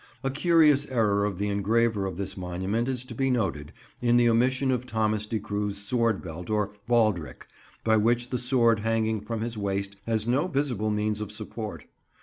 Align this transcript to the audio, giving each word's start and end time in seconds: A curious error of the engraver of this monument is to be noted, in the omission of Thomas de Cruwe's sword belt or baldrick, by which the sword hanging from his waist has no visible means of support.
A 0.23 0.31
curious 0.31 0.87
error 0.87 1.25
of 1.25 1.37
the 1.37 1.47
engraver 1.47 2.07
of 2.07 2.17
this 2.17 2.35
monument 2.35 2.87
is 2.87 3.05
to 3.05 3.13
be 3.13 3.29
noted, 3.29 3.71
in 4.01 4.17
the 4.17 4.29
omission 4.29 4.71
of 4.71 4.87
Thomas 4.87 5.27
de 5.27 5.37
Cruwe's 5.37 5.77
sword 5.77 6.23
belt 6.23 6.49
or 6.49 6.71
baldrick, 6.87 7.45
by 7.83 7.97
which 7.97 8.31
the 8.31 8.39
sword 8.39 8.79
hanging 8.79 9.21
from 9.21 9.41
his 9.41 9.59
waist 9.59 9.97
has 10.07 10.27
no 10.27 10.47
visible 10.47 10.89
means 10.89 11.21
of 11.21 11.31
support. 11.31 11.85